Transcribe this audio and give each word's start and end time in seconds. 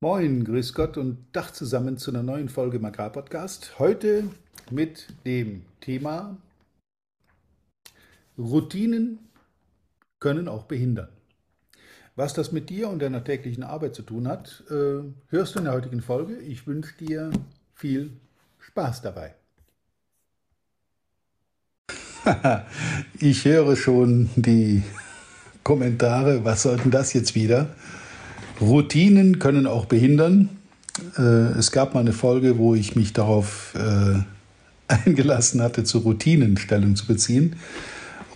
Moin, 0.00 0.44
grüß 0.44 0.74
Gott 0.74 0.96
und 0.96 1.26
Dach 1.32 1.50
zusammen 1.50 1.98
zu 1.98 2.12
einer 2.12 2.22
neuen 2.22 2.48
Folge 2.48 2.76
im 2.76 2.84
Agrarpodcast. 2.84 3.80
Heute 3.80 4.30
mit 4.70 5.08
dem 5.26 5.64
Thema 5.80 6.36
Routinen 8.38 9.18
können 10.20 10.46
auch 10.46 10.66
behindern. 10.66 11.08
Was 12.14 12.32
das 12.32 12.52
mit 12.52 12.70
dir 12.70 12.88
und 12.88 13.02
deiner 13.02 13.24
täglichen 13.24 13.64
Arbeit 13.64 13.96
zu 13.96 14.02
tun 14.02 14.28
hat, 14.28 14.62
äh, 14.70 15.02
hörst 15.30 15.56
du 15.56 15.58
in 15.58 15.64
der 15.64 15.74
heutigen 15.74 16.00
Folge. 16.00 16.36
Ich 16.42 16.68
wünsche 16.68 16.96
dir 16.98 17.32
viel 17.74 18.12
Spaß 18.60 19.02
dabei. 19.02 19.34
ich 23.18 23.44
höre 23.44 23.74
schon 23.74 24.30
die 24.36 24.84
Kommentare, 25.64 26.44
was 26.44 26.62
sollten 26.62 26.92
das 26.92 27.12
jetzt 27.14 27.34
wieder? 27.34 27.74
Routinen 28.60 29.38
können 29.38 29.66
auch 29.66 29.86
behindern. 29.86 30.48
Äh, 31.16 31.22
es 31.58 31.70
gab 31.72 31.94
mal 31.94 32.00
eine 32.00 32.12
Folge, 32.12 32.58
wo 32.58 32.74
ich 32.74 32.96
mich 32.96 33.12
darauf 33.12 33.74
äh, 33.74 34.22
eingelassen 34.88 35.62
hatte, 35.62 35.84
zu 35.84 35.98
Routinen 35.98 36.56
Stellung 36.56 36.96
zu 36.96 37.06
beziehen. 37.06 37.56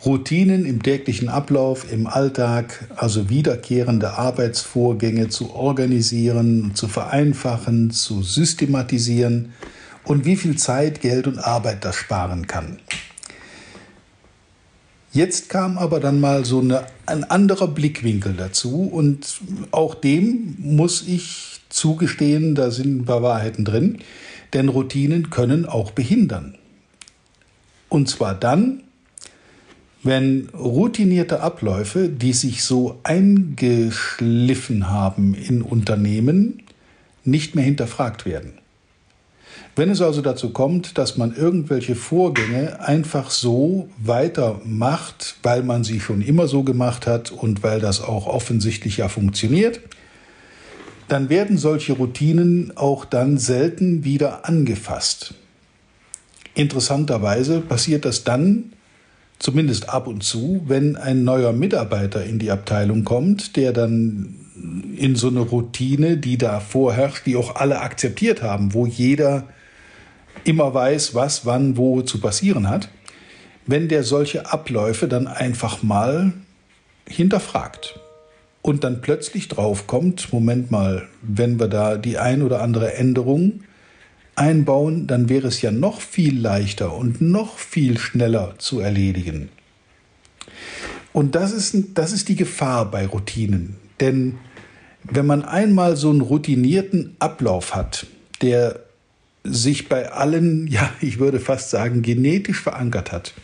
Routinen 0.05 0.66
im 0.66 0.83
täglichen 0.83 1.29
Ablauf, 1.29 1.91
im 1.93 2.09
Alltag, 2.09 2.89
also 2.97 3.29
wiederkehrende 3.29 4.15
Arbeitsvorgänge 4.15 5.29
zu 5.29 5.55
organisieren, 5.55 6.73
zu 6.75 6.89
vereinfachen, 6.89 7.93
zu 7.93 8.23
systematisieren 8.23 9.52
und 10.05 10.25
wie 10.25 10.35
viel 10.35 10.57
Zeit, 10.57 11.01
Geld 11.01 11.29
und 11.29 11.39
Arbeit 11.39 11.85
das 11.85 11.95
sparen 11.95 12.49
kann. 12.49 12.79
Jetzt 15.12 15.51
kam 15.51 15.77
aber 15.77 16.01
dann 16.01 16.21
mal 16.21 16.47
so 16.47 16.61
eine, 16.61 16.87
ein 17.05 17.25
anderer 17.25 17.69
Blickwinkel 17.69 18.33
dazu 18.33 18.84
und 18.84 19.41
auch 19.71 19.95
dem 19.95 20.57
muss 20.59 21.07
ich 21.07 21.61
zugestehen, 21.69 22.55
da 22.55 22.71
sind 22.71 23.02
ein 23.02 23.05
paar 23.05 23.23
Wahrheiten 23.23 23.66
drin, 23.66 23.99
denn 24.55 24.71
Routinen 24.71 25.29
können 25.29 25.66
auch 25.66 25.90
behindern. 25.90 26.57
Und 27.90 28.09
zwar 28.09 28.35
dann, 28.35 28.85
wenn 30.02 30.49
routinierte 30.55 31.40
Abläufe, 31.40 32.09
die 32.09 32.33
sich 32.33 32.65
so 32.65 32.99
eingeschliffen 33.02 34.88
haben 34.88 35.35
in 35.35 35.60
Unternehmen, 35.60 36.63
nicht 37.24 37.55
mehr 37.55 37.65
hinterfragt 37.65 38.24
werden. 38.24 38.62
Wenn 39.74 39.88
es 39.88 40.02
also 40.02 40.20
dazu 40.20 40.51
kommt, 40.51 40.98
dass 40.98 41.16
man 41.16 41.34
irgendwelche 41.34 41.95
Vorgänge 41.95 42.80
einfach 42.80 43.30
so 43.30 43.88
weitermacht, 43.96 45.37
weil 45.42 45.62
man 45.62 45.82
sie 45.82 45.98
schon 45.98 46.20
immer 46.20 46.46
so 46.46 46.62
gemacht 46.62 47.06
hat 47.06 47.30
und 47.30 47.62
weil 47.62 47.80
das 47.80 48.02
auch 48.02 48.26
offensichtlich 48.26 48.98
ja 48.98 49.09
funktioniert, 49.09 49.80
dann 51.09 51.30
werden 51.30 51.56
solche 51.56 51.95
Routinen 51.95 52.76
auch 52.76 53.06
dann 53.06 53.38
selten 53.38 54.04
wieder 54.04 54.46
angefasst. 54.46 55.34
Interessanterweise 56.54 57.60
passiert 57.60 58.04
das 58.04 58.24
dann, 58.24 58.73
zumindest 59.38 59.88
ab 59.88 60.06
und 60.06 60.23
zu, 60.23 60.62
wenn 60.66 60.96
ein 60.96 61.24
neuer 61.24 61.52
Mitarbeiter 61.52 62.24
in 62.24 62.38
die 62.38 62.50
Abteilung 62.50 63.04
kommt, 63.04 63.56
der 63.56 63.73
dann 63.73 64.37
in 64.97 65.16
so 65.16 65.28
eine 65.28 65.41
Routine, 65.41 66.19
die 66.19 66.37
da 66.37 66.60
vorherrscht, 66.60 67.25
die 67.26 67.37
auch 67.37 67.56
alle 67.56 67.81
akzeptiert 67.81 68.43
haben, 68.43 68.75
wo 68.75 68.87
jeder 68.87 69.48
immer 70.44 70.75
weiß, 70.75 71.15
was 71.15 71.47
wann 71.47 71.77
wo 71.77 72.03
zu 72.03 72.21
passieren 72.21 72.69
hat, 72.69 72.88
wenn 73.66 73.88
der 73.88 74.03
solche 74.03 74.53
Abläufe 74.53 75.09
dann 75.09 75.27
einfach 75.27 75.83
mal 75.83 76.33
hinterfragt 77.09 78.00
und 78.61 78.84
dann 78.84 79.00
plötzlich 79.00 79.49
draufkommt, 79.49 80.33
Moment 80.33 80.71
mal, 80.71 81.09
wenn 81.22 81.59
wir 81.59 81.69
da 81.69 81.97
die 81.97 82.19
ein 82.19 82.43
oder 82.43 82.62
andere 82.62 82.94
Änderung 82.94 83.65
einbauen, 84.34 85.06
dann 85.06 85.28
wäre 85.28 85.49
es 85.49 85.61
ja 85.62 85.71
noch 85.71 86.00
viel 86.00 86.41
leichter 86.41 86.95
und 86.97 87.21
noch 87.21 87.59
viel 87.59 87.99
schneller 87.99 88.55
zu 88.59 88.81
erledigen. 88.81 89.51
Und 91.12 91.35
das 91.35 91.53
ist, 91.53 91.77
das 91.95 92.12
ist 92.12 92.29
die 92.29 92.37
Gefahr 92.37 92.91
bei 92.91 93.06
Routinen. 93.06 93.77
Denn 94.01 94.39
wenn 95.05 95.27
man 95.27 95.45
einmal 95.45 95.97
so 95.97 96.11
einen 96.11 96.23
routinierten 96.23 97.17
Ablauf 97.19 97.75
hat, 97.75 98.06
der 98.41 98.81
sich 99.45 99.89
bei 99.89 100.11
allen, 100.11 100.67
ja, 100.71 100.91
ich 101.01 101.19
würde 101.19 101.41
fast 101.41 101.71
sagen, 101.71 102.03
genetisch 102.03 102.61
verankert 102.61 103.13
hat. 103.13 103.35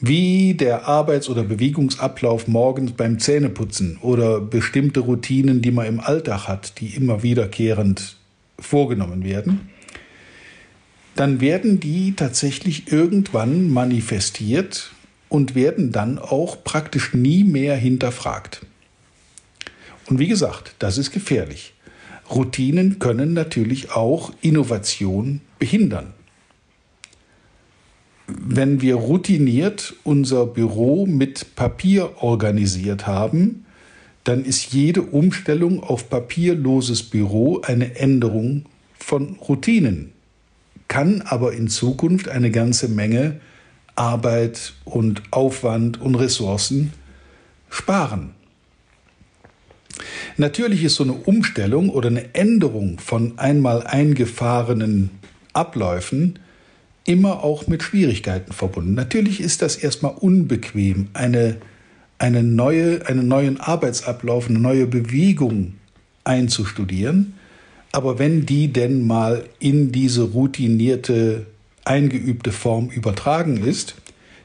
Wie 0.00 0.54
der 0.54 0.86
Arbeits- 0.86 1.28
oder 1.28 1.44
Bewegungsablauf 1.44 2.46
morgens 2.46 2.92
beim 2.92 3.18
Zähneputzen 3.18 3.98
oder 4.02 4.40
bestimmte 4.40 5.00
Routinen, 5.00 5.62
die 5.62 5.70
man 5.70 5.86
im 5.86 6.00
Alltag 6.00 6.46
hat, 6.48 6.80
die 6.80 6.88
immer 6.88 7.22
wiederkehrend 7.22 8.16
vorgenommen 8.58 9.24
werden, 9.24 9.70
dann 11.14 11.40
werden 11.40 11.80
die 11.80 12.14
tatsächlich 12.14 12.92
irgendwann 12.92 13.70
manifestiert 13.70 14.92
und 15.28 15.54
werden 15.54 15.92
dann 15.92 16.18
auch 16.18 16.64
praktisch 16.64 17.14
nie 17.14 17.44
mehr 17.44 17.76
hinterfragt. 17.76 18.66
Und 20.06 20.18
wie 20.18 20.28
gesagt, 20.28 20.74
das 20.78 20.98
ist 20.98 21.12
gefährlich. 21.12 21.73
Routinen 22.30 22.98
können 22.98 23.32
natürlich 23.32 23.92
auch 23.92 24.32
Innovation 24.40 25.40
behindern. 25.58 26.12
Wenn 28.26 28.80
wir 28.80 28.94
routiniert 28.94 29.94
unser 30.02 30.46
Büro 30.46 31.04
mit 31.04 31.54
Papier 31.56 32.22
organisiert 32.22 33.06
haben, 33.06 33.66
dann 34.24 34.44
ist 34.44 34.72
jede 34.72 35.02
Umstellung 35.02 35.82
auf 35.82 36.08
papierloses 36.08 37.02
Büro 37.02 37.60
eine 37.60 37.96
Änderung 37.96 38.64
von 38.98 39.36
Routinen, 39.36 40.12
kann 40.88 41.20
aber 41.20 41.52
in 41.52 41.68
Zukunft 41.68 42.28
eine 42.28 42.50
ganze 42.50 42.88
Menge 42.88 43.40
Arbeit 43.96 44.72
und 44.86 45.22
Aufwand 45.30 46.00
und 46.00 46.14
Ressourcen 46.14 46.94
sparen. 47.68 48.30
Natürlich 50.36 50.82
ist 50.82 50.96
so 50.96 51.04
eine 51.04 51.12
Umstellung 51.12 51.90
oder 51.90 52.08
eine 52.08 52.34
Änderung 52.34 52.98
von 52.98 53.38
einmal 53.38 53.86
eingefahrenen 53.86 55.10
Abläufen 55.52 56.40
immer 57.04 57.44
auch 57.44 57.66
mit 57.66 57.82
Schwierigkeiten 57.82 58.52
verbunden. 58.52 58.94
Natürlich 58.94 59.40
ist 59.40 59.62
das 59.62 59.76
erstmal 59.76 60.14
unbequem, 60.14 61.08
eine, 61.12 61.58
eine 62.18 62.42
neue, 62.42 63.06
einen 63.06 63.28
neuen 63.28 63.60
Arbeitsablauf, 63.60 64.48
eine 64.48 64.58
neue 64.58 64.86
Bewegung 64.86 65.74
einzustudieren. 66.24 67.34
Aber 67.92 68.18
wenn 68.18 68.44
die 68.44 68.72
denn 68.72 69.06
mal 69.06 69.44
in 69.60 69.92
diese 69.92 70.22
routinierte, 70.22 71.46
eingeübte 71.84 72.50
Form 72.50 72.88
übertragen 72.88 73.62
ist, 73.62 73.94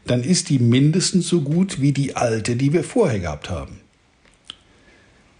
dann 0.06 0.24
ist 0.24 0.50
die 0.50 0.60
mindestens 0.60 1.28
so 1.28 1.42
gut 1.42 1.82
wie 1.82 1.94
die 1.94 2.16
alte, 2.16 2.56
die 2.56 2.74
wir 2.74 2.84
vorher 2.84 3.20
gehabt 3.20 3.50
haben. 3.50 3.80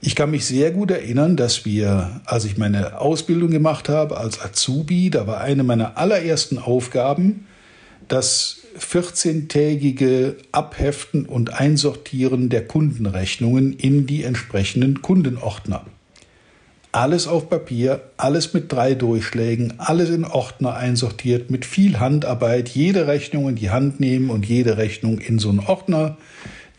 Ich 0.02 0.16
kann 0.16 0.32
mich 0.32 0.46
sehr 0.46 0.72
gut 0.72 0.92
erinnern, 0.92 1.36
dass 1.36 1.66
wir, 1.66 2.22
als 2.26 2.46
ich 2.46 2.58
meine 2.58 3.02
Ausbildung 3.02 3.52
gemacht 3.52 3.90
habe 3.90 4.18
als 4.18 4.42
Azubi, 4.42 5.10
da 5.10 5.28
war 5.28 5.42
eine 5.42 5.64
meiner 5.64 5.98
allerersten 5.98 6.58
Aufgaben, 6.58 7.48
das 8.08 8.62
14-tägige 8.80 10.36
Abheften 10.54 11.26
und 11.26 11.54
Einsortieren 11.54 12.48
der 12.48 12.66
Kundenrechnungen 12.66 13.74
in 13.74 14.08
die 14.08 14.24
entsprechenden 14.24 15.02
Kundenordner. 15.02 15.86
Alles 16.94 17.28
auf 17.28 17.50
Papier, 17.50 18.02
alles 18.16 18.54
mit 18.54 18.72
drei 18.72 18.96
Durchschlägen, 18.96 19.76
alles 19.80 20.10
in 20.10 20.24
Ordner 20.24 20.76
einsortiert, 20.76 21.52
mit 21.52 21.66
viel 21.66 22.00
Handarbeit, 22.00 22.70
jede 22.70 23.06
Rechnung 23.06 23.50
in 23.50 23.56
die 23.56 23.70
Hand 23.70 24.00
nehmen 24.00 24.30
und 24.30 24.46
jede 24.46 24.78
Rechnung 24.78 25.20
in 25.20 25.40
so 25.40 25.50
einen 25.50 25.60
Ordner 25.60 26.18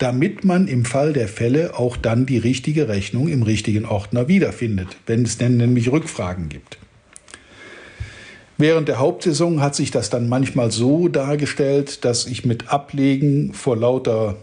damit 0.01 0.43
man 0.43 0.67
im 0.67 0.83
Fall 0.83 1.13
der 1.13 1.27
Fälle 1.27 1.77
auch 1.77 1.95
dann 1.95 2.25
die 2.25 2.39
richtige 2.39 2.87
Rechnung 2.87 3.27
im 3.27 3.43
richtigen 3.43 3.85
Ordner 3.85 4.27
wiederfindet, 4.27 4.97
wenn 5.05 5.21
es 5.23 5.37
denn 5.37 5.57
nämlich 5.57 5.91
Rückfragen 5.91 6.49
gibt. 6.49 6.79
Während 8.57 8.87
der 8.87 8.97
Hauptsaison 8.97 9.61
hat 9.61 9.75
sich 9.75 9.91
das 9.91 10.09
dann 10.09 10.27
manchmal 10.27 10.71
so 10.71 11.07
dargestellt, 11.07 12.03
dass 12.03 12.25
ich 12.25 12.45
mit 12.45 12.71
Ablegen 12.71 13.53
vor 13.53 13.77
lauter 13.77 14.37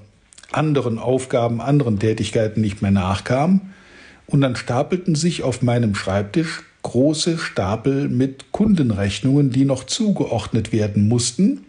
anderen 0.52 0.98
Aufgaben, 0.98 1.60
anderen 1.60 1.98
Tätigkeiten 1.98 2.60
nicht 2.60 2.80
mehr 2.80 2.90
nachkam. 2.90 3.72
Und 4.26 4.40
dann 4.40 4.56
stapelten 4.56 5.14
sich 5.14 5.42
auf 5.42 5.62
meinem 5.62 5.94
Schreibtisch 5.94 6.62
große 6.82 7.36
Stapel 7.38 8.08
mit 8.08 8.52
Kundenrechnungen, 8.52 9.50
die 9.50 9.64
noch 9.64 9.84
zugeordnet 9.84 10.72
werden 10.72 11.08
mussten. 11.08 11.64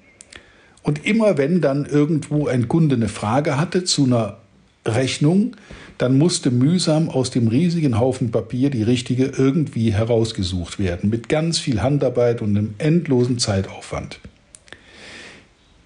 Und 0.83 1.05
immer 1.05 1.37
wenn 1.37 1.61
dann 1.61 1.85
irgendwo 1.85 2.47
ein 2.47 2.67
Kunde 2.67 2.95
eine 2.95 3.09
Frage 3.09 3.57
hatte 3.57 3.83
zu 3.83 4.05
einer 4.05 4.37
Rechnung, 4.85 5.55
dann 5.97 6.17
musste 6.17 6.49
mühsam 6.49 7.09
aus 7.09 7.29
dem 7.29 7.49
riesigen 7.49 7.99
Haufen 7.99 8.31
Papier 8.31 8.69
die 8.69 8.83
richtige 8.83 9.25
irgendwie 9.25 9.93
herausgesucht 9.93 10.79
werden, 10.79 11.09
mit 11.09 11.27
ganz 11.27 11.59
viel 11.59 11.81
Handarbeit 11.81 12.41
und 12.41 12.57
einem 12.57 12.73
endlosen 12.77 13.37
Zeitaufwand. 13.37 14.19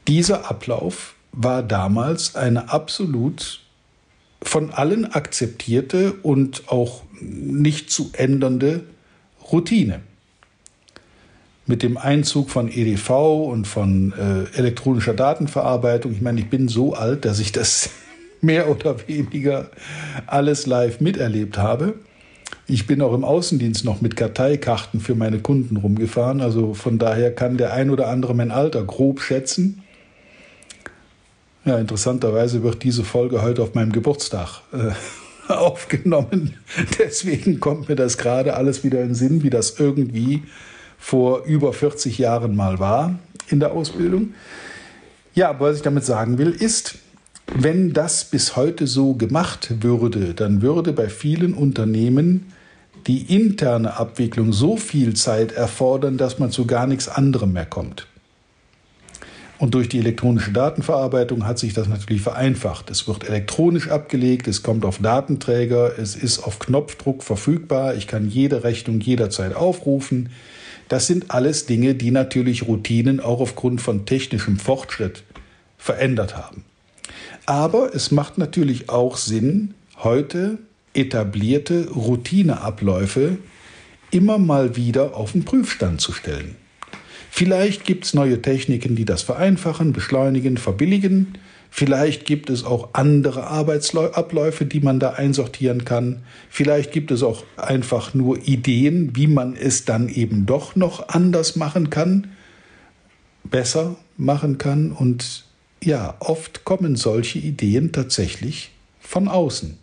Dieser 0.07 0.49
Ablauf 0.49 1.15
war 1.31 1.63
damals 1.63 2.35
eine 2.35 2.71
absolut 2.71 3.61
von 4.43 4.71
allen 4.71 5.11
akzeptierte 5.11 6.13
und 6.21 6.69
auch 6.69 7.03
nicht 7.19 7.89
zu 7.89 8.11
ändernde 8.13 8.83
Routine. 9.51 10.01
Mit 11.65 11.81
dem 11.81 11.97
Einzug 11.97 12.49
von 12.49 12.69
EDV 12.69 13.09
und 13.49 13.67
von 13.67 14.13
äh, 14.13 14.57
elektronischer 14.57 15.13
Datenverarbeitung, 15.13 16.11
ich 16.11 16.21
meine, 16.21 16.41
ich 16.41 16.49
bin 16.49 16.67
so 16.67 16.93
alt, 16.93 17.23
dass 17.23 17.39
ich 17.39 17.53
das 17.53 17.89
mehr 18.41 18.69
oder 18.69 19.07
weniger 19.07 19.69
alles 20.27 20.65
live 20.65 20.99
miterlebt 20.99 21.57
habe. 21.57 21.95
Ich 22.67 22.87
bin 22.87 23.01
auch 23.01 23.13
im 23.13 23.23
Außendienst 23.23 23.85
noch 23.85 24.01
mit 24.01 24.15
Karteikarten 24.15 24.99
für 24.99 25.15
meine 25.15 25.39
Kunden 25.39 25.77
rumgefahren. 25.77 26.41
Also 26.41 26.73
von 26.73 26.97
daher 26.97 27.33
kann 27.33 27.57
der 27.57 27.73
ein 27.73 27.89
oder 27.89 28.07
andere 28.07 28.35
mein 28.35 28.51
Alter 28.51 28.83
grob 28.83 29.21
schätzen. 29.21 29.83
Ja, 31.65 31.77
interessanterweise 31.77 32.61
wird 32.61 32.83
diese 32.83 33.05
Folge 33.05 33.41
heute 33.41 33.61
auf 33.63 33.73
meinem 33.73 33.93
Geburtstag 33.93 34.61
äh, 34.73 34.91
aufgenommen. 35.51 36.55
Deswegen 36.99 37.61
kommt 37.61 37.87
mir 37.87 37.95
das 37.95 38.17
gerade 38.17 38.55
alles 38.55 38.83
wieder 38.83 39.01
in 39.01 39.09
den 39.09 39.15
Sinn, 39.15 39.43
wie 39.43 39.49
das 39.49 39.79
irgendwie 39.79 40.43
vor 41.03 41.43
über 41.43 41.73
40 41.73 42.17
Jahren 42.17 42.55
mal 42.55 42.79
war 42.79 43.19
in 43.49 43.59
der 43.59 43.73
Ausbildung. 43.73 44.35
Ja, 45.35 45.49
aber 45.49 45.67
was 45.67 45.75
ich 45.75 45.81
damit 45.81 46.05
sagen 46.05 46.37
will, 46.37 46.51
ist, 46.51 46.95
wenn 47.53 47.91
das 47.91 48.23
bis 48.23 48.55
heute 48.55 48.87
so 48.87 49.13
gemacht 49.13 49.83
würde, 49.83 50.33
dann 50.33 50.61
würde 50.61 50.93
bei 50.93 51.09
vielen 51.09 51.55
Unternehmen 51.55 52.53
die 53.05 53.35
interne 53.35 53.97
Abwicklung 53.97 54.53
so 54.53 54.77
viel 54.77 55.13
Zeit 55.13 55.51
erfordern, 55.51 56.17
dass 56.17 56.39
man 56.39 56.51
zu 56.51 56.65
gar 56.65 56.87
nichts 56.87 57.09
anderem 57.09 57.51
mehr 57.51 57.65
kommt. 57.65 58.07
Und 59.63 59.75
durch 59.75 59.87
die 59.87 59.99
elektronische 59.99 60.51
Datenverarbeitung 60.51 61.45
hat 61.45 61.57
sich 61.57 61.73
das 61.73 61.87
natürlich 61.87 62.21
vereinfacht. 62.21 62.91
Es 62.91 63.07
wird 63.07 63.29
elektronisch 63.29 63.87
abgelegt, 63.87 64.49
es 64.49 64.61
kommt 64.61 64.83
auf 64.83 64.97
Datenträger, 64.97 65.97
es 65.97 66.17
ist 66.17 66.39
auf 66.39 66.59
Knopfdruck 66.59 67.23
verfügbar, 67.23 67.95
ich 67.95 68.05
kann 68.05 68.27
jede 68.27 68.65
Rechnung 68.65 68.99
jederzeit 68.99 69.55
aufrufen. 69.55 70.31
Das 70.89 71.07
sind 71.07 71.31
alles 71.31 71.65
Dinge, 71.65 71.95
die 71.95 72.11
natürlich 72.11 72.67
Routinen 72.67 73.21
auch 73.21 73.39
aufgrund 73.39 73.79
von 73.79 74.05
technischem 74.05 74.59
Fortschritt 74.59 75.23
verändert 75.77 76.35
haben. 76.35 76.65
Aber 77.45 77.95
es 77.95 78.11
macht 78.11 78.37
natürlich 78.37 78.89
auch 78.89 79.15
Sinn, 79.15 79.75
heute 80.03 80.57
etablierte 80.93 81.87
Routineabläufe 81.89 83.37
immer 84.11 84.39
mal 84.39 84.75
wieder 84.75 85.15
auf 85.15 85.31
den 85.31 85.45
Prüfstand 85.45 86.01
zu 86.01 86.11
stellen. 86.11 86.57
Vielleicht 87.35 87.83
gibt 87.83 88.05
es 88.05 88.13
neue 88.13 88.43
Techniken, 88.43 88.95
die 88.95 89.05
das 89.05 89.23
vereinfachen, 89.23 89.91
beschleunigen, 89.91 90.55
verbilligen. 90.57 91.39
Vielleicht 91.71 92.25
gibt 92.25 92.51
es 92.51 92.63
auch 92.63 92.89
andere 92.93 93.47
Arbeitsabläufe, 93.47 94.65
die 94.65 94.81
man 94.81 94.99
da 94.99 95.13
einsortieren 95.13 95.83
kann. 95.83 96.21
Vielleicht 96.51 96.91
gibt 96.91 97.09
es 97.09 97.23
auch 97.23 97.43
einfach 97.57 98.13
nur 98.13 98.37
Ideen, 98.47 99.15
wie 99.15 99.25
man 99.25 99.55
es 99.55 99.83
dann 99.83 100.09
eben 100.09 100.45
doch 100.45 100.75
noch 100.75 101.09
anders 101.09 101.55
machen 101.55 101.89
kann, 101.89 102.27
besser 103.43 103.95
machen 104.15 104.59
kann. 104.59 104.91
Und 104.91 105.45
ja, 105.83 106.13
oft 106.19 106.65
kommen 106.65 106.95
solche 106.95 107.39
Ideen 107.39 107.91
tatsächlich 107.91 108.69
von 108.99 109.27
außen. 109.27 109.79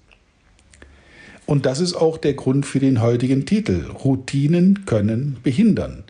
Und 1.46 1.66
das 1.66 1.80
ist 1.80 1.94
auch 1.94 2.16
der 2.16 2.34
Grund 2.34 2.64
für 2.64 2.78
den 2.78 3.02
heutigen 3.02 3.44
Titel. 3.44 3.86
Routinen 3.90 4.86
können 4.86 5.38
behindern. 5.42 6.04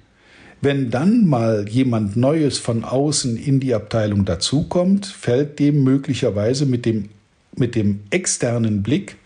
Wenn 0.62 0.90
dann 0.90 1.26
mal 1.26 1.66
jemand 1.68 2.16
Neues 2.16 2.58
von 2.58 2.84
außen 2.84 3.36
in 3.36 3.60
die 3.60 3.74
Abteilung 3.74 4.26
dazukommt, 4.26 5.06
fällt 5.06 5.58
dem 5.58 5.82
möglicherweise 5.84 6.66
mit 6.66 6.84
dem, 6.84 7.08
mit 7.56 7.74
dem 7.74 8.00
externen 8.10 8.82
Blick 8.82 9.16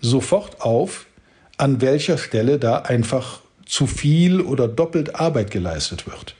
sofort 0.00 0.60
auf, 0.60 1.06
an 1.56 1.80
welcher 1.80 2.16
Stelle 2.16 2.58
da 2.58 2.78
einfach 2.78 3.40
zu 3.66 3.86
viel 3.88 4.40
oder 4.40 4.68
doppelt 4.68 5.16
Arbeit 5.16 5.50
geleistet 5.50 6.06
wird. 6.06 6.36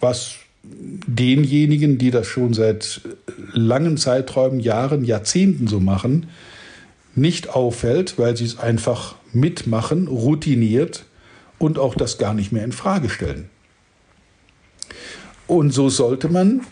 Was 0.00 0.34
denjenigen, 0.62 1.98
die 1.98 2.10
das 2.10 2.26
schon 2.26 2.54
seit 2.54 3.02
langen 3.52 3.96
Zeiträumen, 3.96 4.58
Jahren, 4.58 5.04
Jahrzehnten 5.04 5.68
so 5.68 5.78
machen, 5.78 6.26
nicht 7.14 7.50
auffällt, 7.50 8.18
weil 8.18 8.36
sie 8.36 8.44
es 8.44 8.58
einfach 8.58 9.14
mitmachen, 9.32 10.08
routiniert 10.08 11.04
und 11.58 11.78
auch 11.78 11.94
das 11.94 12.18
gar 12.18 12.34
nicht 12.34 12.52
mehr 12.52 12.64
in 12.64 12.72
Frage 12.72 13.08
stellen. 13.08 13.48
Und 15.46 15.72
so 15.72 15.88
sollte 15.88 16.28
man 16.28 16.62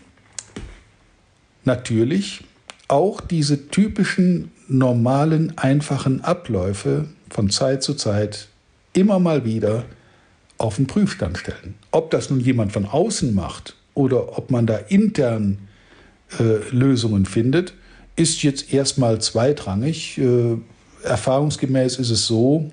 natürlich 1.65 2.45
auch 2.89 3.21
diese 3.21 3.69
typischen 3.69 4.51
normalen, 4.69 5.57
einfachen 5.59 6.23
Abläufe 6.23 7.07
von 7.31 7.51
Zeit 7.51 7.83
zu 7.83 7.95
Zeit 7.95 8.49
immer 8.93 9.19
mal 9.19 9.45
wieder 9.45 9.85
auf 10.59 10.77
den 10.77 10.87
Prüfstand 10.87 11.39
stellen. 11.39 11.75
Ob 11.91 12.11
das 12.11 12.31
nun 12.31 12.41
jemand 12.41 12.73
von 12.73 12.87
außen 12.87 13.35
macht 13.35 13.77
oder 13.95 14.39
ob 14.39 14.51
man 14.51 14.67
da 14.67 14.77
intern 14.77 15.59
äh, 16.39 16.59
Lösungen 16.71 17.27
findet, 17.27 17.75
ist 18.17 18.43
jetzt 18.43 18.73
erstmal 18.73 19.21
zweitrangig. 19.21 20.19
Äh, 20.19 20.57
erfahrungsgemäß 21.03 21.99
ist 21.99 22.11
es 22.11 22.27
so, 22.27 22.71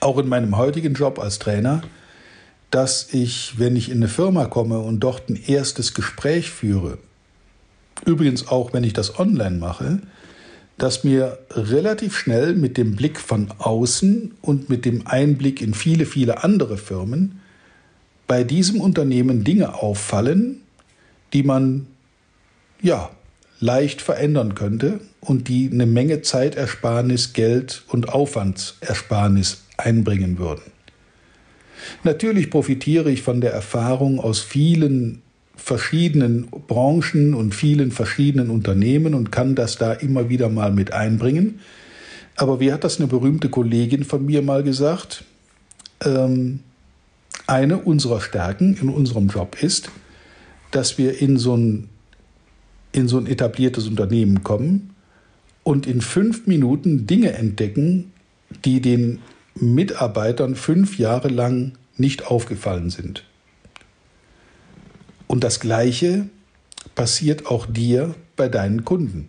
auch 0.00 0.18
in 0.18 0.28
meinem 0.28 0.56
heutigen 0.56 0.94
Job 0.94 1.18
als 1.18 1.38
Trainer, 1.38 1.82
dass 2.70 3.12
ich, 3.12 3.58
wenn 3.58 3.76
ich 3.76 3.90
in 3.90 3.98
eine 3.98 4.08
Firma 4.08 4.46
komme 4.46 4.78
und 4.78 5.00
dort 5.00 5.28
ein 5.28 5.40
erstes 5.46 5.94
Gespräch 5.94 6.50
führe, 6.50 6.98
übrigens 8.06 8.48
auch 8.48 8.72
wenn 8.72 8.84
ich 8.84 8.92
das 8.92 9.18
online 9.18 9.58
mache, 9.58 10.00
dass 10.78 11.04
mir 11.04 11.38
relativ 11.50 12.16
schnell 12.16 12.54
mit 12.54 12.78
dem 12.78 12.96
Blick 12.96 13.20
von 13.20 13.48
außen 13.58 14.32
und 14.40 14.70
mit 14.70 14.86
dem 14.86 15.06
Einblick 15.06 15.60
in 15.60 15.74
viele, 15.74 16.06
viele 16.06 16.42
andere 16.42 16.78
Firmen 16.78 17.40
bei 18.26 18.44
diesem 18.44 18.80
Unternehmen 18.80 19.44
Dinge 19.44 19.74
auffallen, 19.74 20.62
die 21.32 21.42
man 21.42 21.86
ja 22.80 23.10
leicht 23.58 24.00
verändern 24.00 24.54
könnte 24.54 25.00
und 25.20 25.48
die 25.48 25.68
eine 25.70 25.84
Menge 25.84 26.22
Zeitersparnis, 26.22 27.34
Geld 27.34 27.82
und 27.88 28.08
Aufwandsersparnis 28.08 29.64
einbringen 29.80 30.38
würden. 30.38 30.62
Natürlich 32.04 32.50
profitiere 32.50 33.10
ich 33.10 33.22
von 33.22 33.40
der 33.40 33.52
Erfahrung 33.52 34.20
aus 34.20 34.40
vielen 34.40 35.22
verschiedenen 35.56 36.48
Branchen 36.48 37.34
und 37.34 37.54
vielen 37.54 37.90
verschiedenen 37.90 38.50
Unternehmen 38.50 39.14
und 39.14 39.30
kann 39.30 39.54
das 39.54 39.76
da 39.76 39.92
immer 39.92 40.28
wieder 40.28 40.48
mal 40.48 40.72
mit 40.72 40.92
einbringen. 40.92 41.60
Aber 42.36 42.60
wie 42.60 42.72
hat 42.72 42.84
das 42.84 42.98
eine 42.98 43.08
berühmte 43.08 43.50
Kollegin 43.50 44.04
von 44.04 44.24
mir 44.24 44.40
mal 44.40 44.62
gesagt? 44.62 45.24
Ähm, 46.02 46.60
eine 47.46 47.78
unserer 47.78 48.20
Stärken 48.20 48.76
in 48.80 48.88
unserem 48.88 49.28
Job 49.28 49.62
ist, 49.62 49.90
dass 50.70 50.96
wir 50.96 51.20
in 51.20 51.36
so 51.36 51.56
ein, 51.56 51.88
in 52.92 53.08
so 53.08 53.18
ein 53.18 53.26
etabliertes 53.26 53.86
Unternehmen 53.86 54.42
kommen 54.42 54.94
und 55.62 55.86
in 55.86 56.00
fünf 56.00 56.46
Minuten 56.46 57.06
Dinge 57.06 57.32
entdecken, 57.32 58.12
die 58.64 58.80
den 58.80 59.18
Mitarbeitern 59.60 60.54
fünf 60.54 60.98
Jahre 60.98 61.28
lang 61.28 61.72
nicht 61.96 62.26
aufgefallen 62.26 62.90
sind. 62.90 63.24
Und 65.26 65.44
das 65.44 65.60
Gleiche 65.60 66.28
passiert 66.94 67.46
auch 67.46 67.66
dir 67.66 68.14
bei 68.36 68.48
deinen 68.48 68.84
Kunden. 68.84 69.28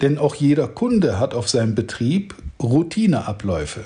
Denn 0.00 0.16
auch 0.16 0.34
jeder 0.34 0.68
Kunde 0.68 1.18
hat 1.18 1.34
auf 1.34 1.48
seinem 1.48 1.74
Betrieb 1.74 2.34
Routineabläufe. 2.62 3.84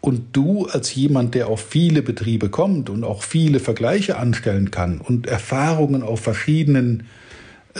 Und 0.00 0.36
du 0.36 0.66
als 0.66 0.94
jemand, 0.94 1.34
der 1.34 1.48
auf 1.48 1.60
viele 1.60 2.02
Betriebe 2.02 2.50
kommt 2.50 2.90
und 2.90 3.04
auch 3.04 3.22
viele 3.22 3.58
Vergleiche 3.58 4.18
anstellen 4.18 4.70
kann 4.70 5.00
und 5.00 5.26
Erfahrungen 5.26 6.02
auf 6.02 6.20
verschiedenen 6.20 7.06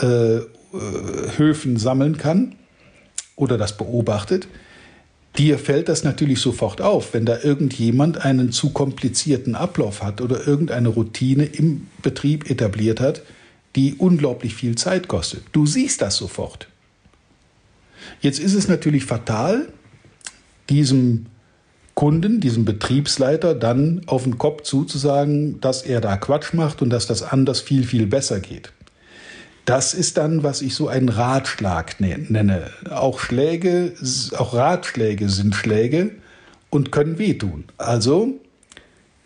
äh, 0.01 0.37
äh 0.37 0.43
Höfen 1.37 1.77
sammeln 1.77 2.17
kann 2.17 2.55
oder 3.35 3.59
das 3.59 3.77
beobachtet, 3.77 4.47
Dir 5.37 5.59
fällt 5.59 5.89
das 5.89 6.03
natürlich 6.03 6.39
sofort 6.39 6.81
auf, 6.81 7.13
wenn 7.13 7.25
da 7.25 7.39
irgendjemand 7.41 8.23
einen 8.23 8.51
zu 8.53 8.69
komplizierten 8.69 9.55
Ablauf 9.55 10.01
hat 10.01 10.21
oder 10.21 10.47
irgendeine 10.47 10.87
Routine 10.87 11.45
im 11.45 11.87
Betrieb 12.01 12.49
etabliert 12.49 13.01
hat, 13.01 13.21
die 13.75 13.95
unglaublich 13.95 14.55
viel 14.55 14.75
Zeit 14.75 15.09
kostet. 15.09 15.43
Du 15.51 15.65
siehst 15.65 16.01
das 16.01 16.15
sofort. 16.15 16.69
Jetzt 18.21 18.39
ist 18.39 18.53
es 18.53 18.69
natürlich 18.69 19.03
fatal, 19.03 19.67
diesem 20.69 21.25
Kunden, 21.95 22.39
diesem 22.39 22.65
Betriebsleiter 22.65 23.55
dann 23.55 24.01
auf 24.05 24.23
den 24.23 24.37
Kopf 24.37 24.63
zuzusagen, 24.63 25.59
dass 25.59 25.81
er 25.81 26.01
da 26.01 26.15
Quatsch 26.17 26.53
macht 26.53 26.81
und 26.81 26.89
dass 26.89 27.07
das 27.07 27.23
anders 27.23 27.59
viel, 27.61 27.83
viel 27.83 28.05
besser 28.05 28.39
geht. 28.39 28.71
Das 29.65 29.95
ist 29.95 30.17
dann, 30.17 30.43
was 30.43 30.61
ich 30.61 30.75
so 30.75 30.87
einen 30.87 31.09
Ratschlag 31.09 31.99
ne-, 31.99 32.19
nenne. 32.29 32.69
Auch 32.89 33.19
Schläge, 33.19 33.93
auch 34.37 34.53
Ratschläge 34.53 35.27
sind 35.29 35.55
Schläge 35.55 36.11
und 36.69 36.91
können 36.91 37.17
wehtun. 37.17 37.65
Also 37.77 38.39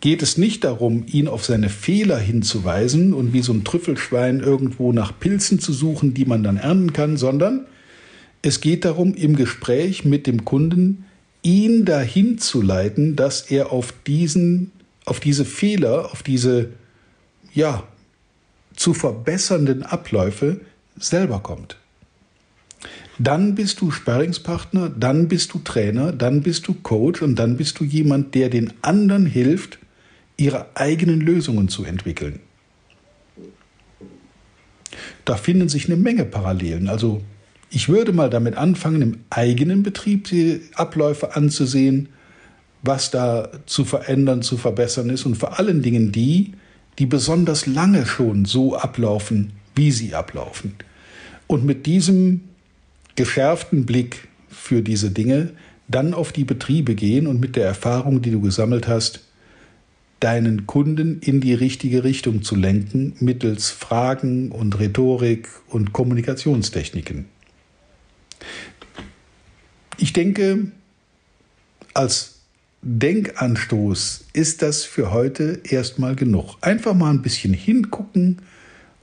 geht 0.00 0.22
es 0.22 0.38
nicht 0.38 0.64
darum, 0.64 1.04
ihn 1.06 1.28
auf 1.28 1.44
seine 1.44 1.68
Fehler 1.68 2.18
hinzuweisen 2.18 3.12
und 3.12 3.34
wie 3.34 3.42
so 3.42 3.52
ein 3.52 3.64
Trüffelschwein 3.64 4.40
irgendwo 4.40 4.92
nach 4.92 5.12
Pilzen 5.18 5.58
zu 5.60 5.74
suchen, 5.74 6.14
die 6.14 6.24
man 6.24 6.42
dann 6.42 6.56
ernten 6.56 6.92
kann, 6.94 7.16
sondern 7.18 7.66
Es 8.42 8.62
geht 8.62 8.86
darum, 8.86 9.12
im 9.14 9.36
Gespräch 9.36 10.06
mit 10.06 10.26
dem 10.26 10.46
Kunden 10.46 11.04
ihn 11.42 11.84
dahin 11.84 12.38
zu 12.38 12.62
leiten, 12.62 13.14
dass 13.14 13.42
er 13.50 13.70
auf 13.70 13.92
diesen, 14.06 14.72
auf 15.04 15.20
diese 15.20 15.44
Fehler, 15.44 16.10
auf 16.10 16.22
diese, 16.22 16.70
ja, 17.52 17.86
zu 18.74 18.94
verbessernden 18.94 19.82
Abläufe 19.82 20.60
selber 20.98 21.40
kommt. 21.40 21.76
Dann 23.18 23.54
bist 23.54 23.80
du 23.82 23.90
Sparringspartner, 23.90 24.88
dann 24.88 25.28
bist 25.28 25.52
du 25.52 25.58
Trainer, 25.58 26.12
dann 26.12 26.40
bist 26.40 26.66
du 26.68 26.74
Coach 26.74 27.20
und 27.20 27.36
dann 27.36 27.58
bist 27.58 27.78
du 27.78 27.84
jemand, 27.84 28.34
der 28.34 28.48
den 28.48 28.72
anderen 28.80 29.26
hilft, 29.26 29.78
ihre 30.38 30.74
eigenen 30.74 31.20
Lösungen 31.20 31.68
zu 31.68 31.84
entwickeln. 31.84 32.40
Da 35.26 35.36
finden 35.36 35.68
sich 35.68 35.86
eine 35.86 35.96
Menge 35.96 36.24
Parallelen. 36.24 36.88
Also 36.88 37.22
ich 37.68 37.88
würde 37.88 38.12
mal 38.12 38.30
damit 38.30 38.56
anfangen, 38.56 39.02
im 39.02 39.18
eigenen 39.28 39.82
Betrieb 39.82 40.24
die 40.24 40.62
Abläufe 40.74 41.36
anzusehen, 41.36 42.08
was 42.82 43.10
da 43.10 43.50
zu 43.66 43.84
verändern, 43.84 44.42
zu 44.42 44.56
verbessern 44.56 45.10
ist 45.10 45.26
und 45.26 45.36
vor 45.36 45.58
allen 45.58 45.82
Dingen 45.82 46.10
die, 46.10 46.54
die 47.00 47.06
besonders 47.06 47.66
lange 47.66 48.04
schon 48.04 48.44
so 48.44 48.76
ablaufen, 48.76 49.54
wie 49.74 49.90
sie 49.90 50.14
ablaufen. 50.14 50.74
Und 51.46 51.64
mit 51.64 51.86
diesem 51.86 52.42
geschärften 53.16 53.86
Blick 53.86 54.28
für 54.50 54.82
diese 54.82 55.10
Dinge 55.10 55.50
dann 55.88 56.12
auf 56.12 56.30
die 56.30 56.44
Betriebe 56.44 56.94
gehen 56.94 57.26
und 57.26 57.40
mit 57.40 57.56
der 57.56 57.64
Erfahrung, 57.64 58.20
die 58.20 58.30
du 58.30 58.42
gesammelt 58.42 58.86
hast, 58.86 59.24
deinen 60.20 60.66
Kunden 60.66 61.20
in 61.20 61.40
die 61.40 61.54
richtige 61.54 62.04
Richtung 62.04 62.42
zu 62.42 62.54
lenken 62.54 63.14
mittels 63.18 63.70
Fragen 63.70 64.52
und 64.52 64.78
Rhetorik 64.78 65.48
und 65.68 65.94
Kommunikationstechniken. 65.94 67.24
Ich 69.96 70.12
denke, 70.12 70.70
als 71.94 72.39
Denkanstoß 72.82 74.24
ist 74.32 74.62
das 74.62 74.84
für 74.84 75.12
heute 75.12 75.60
erstmal 75.64 76.16
genug. 76.16 76.56
Einfach 76.62 76.94
mal 76.94 77.10
ein 77.10 77.20
bisschen 77.20 77.52
hingucken 77.52 78.40